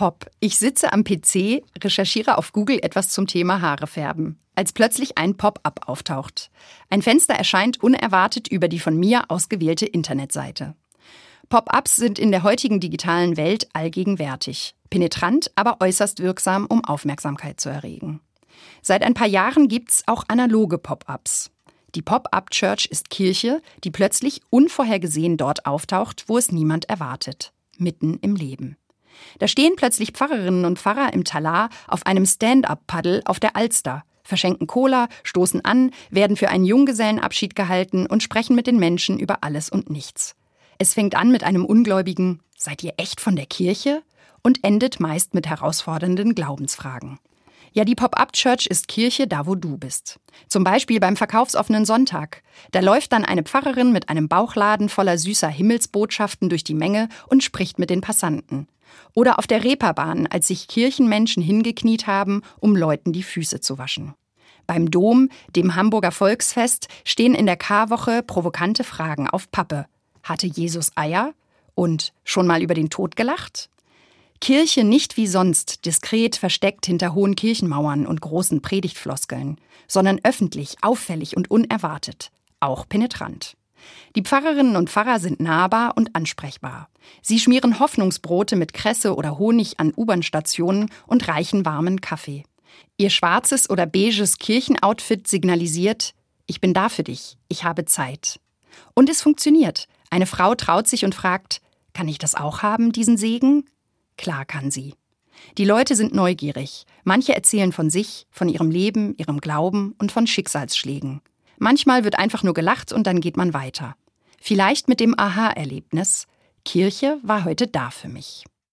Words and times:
Pop. 0.00 0.30
Ich 0.40 0.56
sitze 0.56 0.94
am 0.94 1.04
PC, 1.04 1.62
recherchiere 1.84 2.38
auf 2.38 2.54
Google 2.54 2.78
etwas 2.82 3.10
zum 3.10 3.26
Thema 3.26 3.60
Haare 3.60 3.86
färben, 3.86 4.38
als 4.54 4.72
plötzlich 4.72 5.18
ein 5.18 5.36
Pop-up 5.36 5.80
auftaucht. 5.86 6.50
Ein 6.88 7.02
Fenster 7.02 7.34
erscheint 7.34 7.82
unerwartet 7.82 8.48
über 8.48 8.68
die 8.68 8.78
von 8.78 8.96
mir 8.96 9.24
ausgewählte 9.28 9.84
Internetseite. 9.84 10.74
Pop-ups 11.50 11.96
sind 11.96 12.18
in 12.18 12.30
der 12.30 12.44
heutigen 12.44 12.80
digitalen 12.80 13.36
Welt 13.36 13.68
allgegenwärtig, 13.74 14.74
penetrant, 14.88 15.50
aber 15.54 15.82
äußerst 15.82 16.20
wirksam, 16.20 16.64
um 16.64 16.82
Aufmerksamkeit 16.82 17.60
zu 17.60 17.68
erregen. 17.68 18.22
Seit 18.80 19.02
ein 19.02 19.12
paar 19.12 19.28
Jahren 19.28 19.68
gibt's 19.68 20.04
auch 20.06 20.24
analoge 20.28 20.78
Pop-ups. 20.78 21.50
Die 21.94 22.00
Pop-up 22.00 22.48
Church 22.52 22.86
ist 22.86 23.10
Kirche, 23.10 23.60
die 23.84 23.90
plötzlich 23.90 24.40
unvorhergesehen 24.48 25.36
dort 25.36 25.66
auftaucht, 25.66 26.24
wo 26.26 26.38
es 26.38 26.52
niemand 26.52 26.88
erwartet, 26.88 27.52
mitten 27.76 28.18
im 28.22 28.34
Leben. 28.34 28.78
Da 29.38 29.48
stehen 29.48 29.74
plötzlich 29.76 30.12
Pfarrerinnen 30.12 30.64
und 30.64 30.78
Pfarrer 30.78 31.12
im 31.12 31.24
Talar 31.24 31.70
auf 31.88 32.06
einem 32.06 32.26
Stand-up-Paddel 32.26 33.22
auf 33.24 33.40
der 33.40 33.56
Alster, 33.56 34.04
verschenken 34.22 34.66
Cola, 34.66 35.08
stoßen 35.22 35.64
an, 35.64 35.90
werden 36.10 36.36
für 36.36 36.48
einen 36.48 36.64
Junggesellenabschied 36.64 37.54
gehalten 37.54 38.06
und 38.06 38.22
sprechen 38.22 38.56
mit 38.56 38.66
den 38.66 38.78
Menschen 38.78 39.18
über 39.18 39.38
alles 39.42 39.70
und 39.70 39.90
nichts. 39.90 40.36
Es 40.78 40.94
fängt 40.94 41.14
an 41.14 41.30
mit 41.30 41.44
einem 41.44 41.64
ungläubigen 41.64 42.40
Seid 42.56 42.82
ihr 42.82 42.92
echt 42.98 43.20
von 43.20 43.36
der 43.36 43.46
Kirche? 43.46 44.02
und 44.42 44.64
endet 44.64 45.00
meist 45.00 45.34
mit 45.34 45.46
herausfordernden 45.46 46.34
Glaubensfragen. 46.34 47.18
Ja, 47.72 47.84
die 47.84 47.94
Pop-up-Church 47.94 48.66
ist 48.66 48.88
Kirche 48.88 49.28
da, 49.28 49.46
wo 49.46 49.54
du 49.54 49.76
bist. 49.76 50.18
Zum 50.48 50.64
Beispiel 50.64 50.98
beim 50.98 51.16
verkaufsoffenen 51.16 51.84
Sonntag. 51.84 52.42
Da 52.72 52.80
läuft 52.80 53.12
dann 53.12 53.24
eine 53.24 53.44
Pfarrerin 53.44 53.92
mit 53.92 54.08
einem 54.08 54.26
Bauchladen 54.26 54.88
voller 54.88 55.18
süßer 55.18 55.48
Himmelsbotschaften 55.48 56.48
durch 56.48 56.64
die 56.64 56.74
Menge 56.74 57.08
und 57.28 57.44
spricht 57.44 57.78
mit 57.78 57.90
den 57.90 58.00
Passanten. 58.00 58.66
Oder 59.14 59.38
auf 59.38 59.46
der 59.46 59.62
Reeperbahn, 59.62 60.26
als 60.26 60.48
sich 60.48 60.66
Kirchenmenschen 60.66 61.42
hingekniet 61.42 62.08
haben, 62.08 62.42
um 62.58 62.74
Leuten 62.74 63.12
die 63.12 63.22
Füße 63.22 63.60
zu 63.60 63.78
waschen. 63.78 64.14
Beim 64.66 64.90
Dom, 64.90 65.28
dem 65.54 65.76
Hamburger 65.76 66.12
Volksfest, 66.12 66.88
stehen 67.04 67.34
in 67.34 67.46
der 67.46 67.56
Karwoche 67.56 68.22
provokante 68.24 68.82
Fragen 68.82 69.28
auf 69.28 69.50
Pappe. 69.50 69.86
Hatte 70.22 70.46
Jesus 70.46 70.90
Eier? 70.96 71.34
Und 71.76 72.12
schon 72.24 72.46
mal 72.46 72.62
über 72.62 72.74
den 72.74 72.90
Tod 72.90 73.16
gelacht? 73.16 73.70
Kirche 74.40 74.84
nicht 74.84 75.16
wie 75.16 75.26
sonst 75.26 75.84
diskret 75.84 76.36
versteckt 76.36 76.86
hinter 76.86 77.14
hohen 77.14 77.36
Kirchenmauern 77.36 78.06
und 78.06 78.20
großen 78.20 78.62
Predigtfloskeln, 78.62 79.58
sondern 79.86 80.20
öffentlich, 80.24 80.76
auffällig 80.80 81.36
und 81.36 81.50
unerwartet, 81.50 82.30
auch 82.58 82.88
penetrant. 82.88 83.56
Die 84.16 84.22
Pfarrerinnen 84.22 84.76
und 84.76 84.90
Pfarrer 84.90 85.20
sind 85.20 85.40
nahbar 85.40 85.96
und 85.96 86.14
ansprechbar. 86.16 86.88
Sie 87.22 87.38
schmieren 87.38 87.78
Hoffnungsbrote 87.78 88.56
mit 88.56 88.72
Kresse 88.72 89.14
oder 89.14 89.38
Honig 89.38 89.78
an 89.78 89.92
U-Bahn-Stationen 89.96 90.90
und 91.06 91.28
reichen 91.28 91.64
warmen 91.64 92.00
Kaffee. 92.00 92.44
Ihr 92.96 93.10
schwarzes 93.10 93.68
oder 93.68 93.86
beiges 93.86 94.38
Kirchenoutfit 94.38 95.28
signalisiert, 95.28 96.14
ich 96.46 96.60
bin 96.60 96.74
da 96.74 96.88
für 96.88 97.04
dich, 97.04 97.36
ich 97.48 97.64
habe 97.64 97.84
Zeit. 97.84 98.40
Und 98.94 99.08
es 99.08 99.22
funktioniert. 99.22 99.86
Eine 100.10 100.26
Frau 100.26 100.54
traut 100.54 100.88
sich 100.88 101.04
und 101.04 101.14
fragt, 101.14 101.60
kann 101.92 102.08
ich 102.08 102.18
das 102.18 102.34
auch 102.34 102.62
haben, 102.62 102.92
diesen 102.92 103.16
Segen? 103.16 103.64
Klar 104.20 104.44
kann 104.44 104.70
sie. 104.70 104.96
Die 105.56 105.64
Leute 105.64 105.96
sind 105.96 106.14
neugierig. 106.14 106.84
Manche 107.04 107.34
erzählen 107.34 107.72
von 107.72 107.88
sich, 107.88 108.26
von 108.30 108.50
ihrem 108.50 108.70
Leben, 108.70 109.14
ihrem 109.16 109.40
Glauben 109.40 109.94
und 109.98 110.12
von 110.12 110.26
Schicksalsschlägen. 110.26 111.22
Manchmal 111.56 112.04
wird 112.04 112.18
einfach 112.18 112.42
nur 112.42 112.52
gelacht 112.52 112.92
und 112.92 113.06
dann 113.06 113.22
geht 113.22 113.38
man 113.38 113.54
weiter. 113.54 113.96
Vielleicht 114.38 114.88
mit 114.88 115.00
dem 115.00 115.18
Aha-Erlebnis. 115.18 116.26
Kirche 116.66 117.18
war 117.22 117.46
heute 117.46 117.66
da 117.66 117.88
für 117.88 118.08
mich. 118.08 118.44